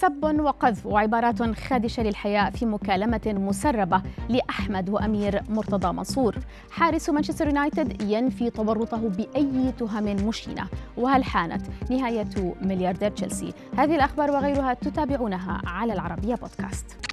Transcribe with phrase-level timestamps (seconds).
[0.00, 6.36] سب وقذف وعبارات خادشة للحياة في مكالمة مسربة لأحمد وأمير مرتضى منصور.
[6.70, 10.66] حارس مانشستر يونايتد ينفي تورطه بأي تهم مشينة.
[10.96, 17.07] وهل حانت نهاية ملياردير تشيلسي؟ هذه الأخبار وغيرها تتابعونها على العربية بودكاست.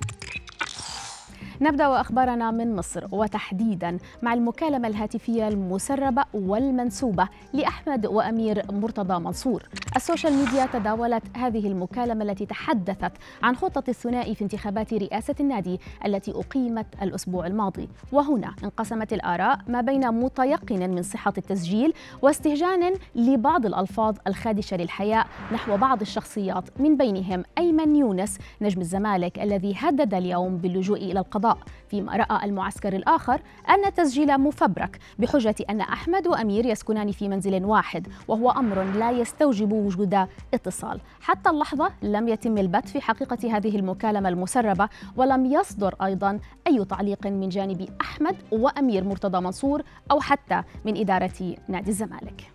[1.66, 9.64] نبدأ أخبارنا من مصر وتحديدا مع المكالمة الهاتفية المسربة والمنسوبة لأحمد وأمير مرتضى منصور.
[9.96, 13.12] السوشيال ميديا تداولت هذه المكالمة التي تحدثت
[13.44, 19.82] عن خطة الثنائي في انتخابات رئاسة النادي التي أقيمت الأسبوع الماضي، وهنا انقسمت الآراء ما
[19.82, 27.44] بين متيقن من صحة التسجيل واستهجان لبعض الألفاظ الخادشة للحياء نحو بعض الشخصيات من بينهم
[27.58, 31.55] أيمن يونس نجم الزمالك الذي هدد اليوم باللجوء إلى القضاء
[31.90, 38.08] فيما رأى المعسكر الآخر أن التسجيل مفبرك بحجة أن أحمد وأمير يسكنان في منزل واحد
[38.28, 41.00] وهو أمر لا يستوجب وجود اتصال.
[41.22, 47.28] حتى اللحظة لم يتم البت في حقيقة هذه المكالمة المسربة ولم يصدر أيضا أي تعليق
[47.28, 49.82] من جانب أحمد وأمير مرتضى منصور
[50.12, 52.55] أو حتى من إدارة نادي الزمالك.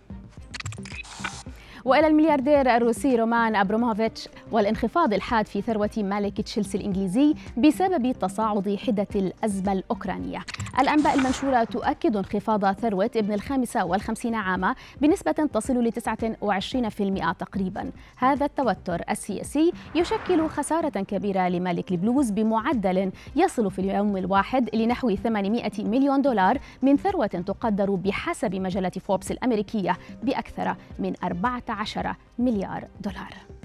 [1.85, 9.07] وإلى الملياردير الروسي رومان ابروموفيتش والانخفاض الحاد في ثروة مالك تشيلسي الإنجليزي بسبب تصاعد حدة
[9.15, 10.39] الأزمة الأوكرانية.
[10.79, 17.91] الأنباء المنشورة تؤكد انخفاض ثروة ابن الخامسة والخمسين عاما بنسبة تصل ل 29% تقريبا.
[18.17, 25.71] هذا التوتر السياسي يشكل خسارة كبيرة لمالك البلوز بمعدل يصل في اليوم الواحد لنحو 800
[25.79, 33.60] مليون دولار من ثروة تقدر بحسب مجلة فوربس الأمريكية بأكثر من 14 عشرة مليار دولار.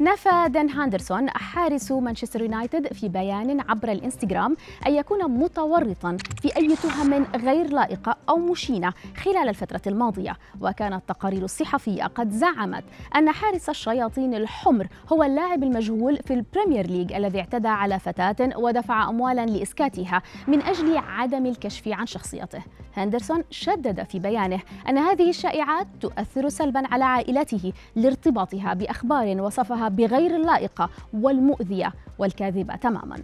[0.00, 6.76] نفى دين هاندرسون حارس مانشستر يونايتد في بيان عبر الانستغرام أن يكون متورطا في أي
[6.76, 10.36] تهم غير لائقة أو مشينة خلال الفترة الماضية.
[10.60, 12.84] وكانت التقارير الصحفية قد زعمت
[13.16, 19.08] أن حارس الشياطين الحمر هو اللاعب المجهول في البريمير ليج الذي اعتدى على فتاة ودفع
[19.08, 22.62] أموالا لإسكاتها من أجل عدم الكشف عن شخصيته.
[22.96, 30.36] هندرسون شدد في بيانه أن هذه الشائعات تؤثر سلبا على عائلته لارتباطها بأخبار وصفها بغير
[30.36, 33.18] اللائقة والمؤذية والكاذبة تماما.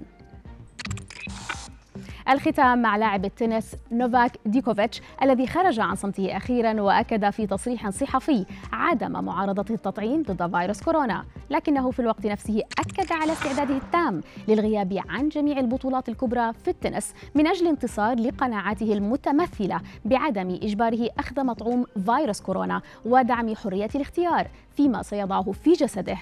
[2.28, 8.46] الختام مع لاعب التنس نوفاك ديكوفيتش الذي خرج عن صمته أخيرا وأكد في تصريح صحفي
[8.72, 11.24] عدم معارضة التطعيم ضد فيروس كورونا.
[11.50, 17.14] لكنه في الوقت نفسه أكد على استعداده التام للغياب عن جميع البطولات الكبرى في التنس
[17.34, 25.02] من أجل انتصار لقناعاته المتمثلة بعدم إجباره أخذ مطعوم فيروس كورونا ودعم حرية الاختيار فيما
[25.02, 26.18] سيضعه في جسده.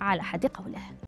[0.00, 1.03] على حد قوله.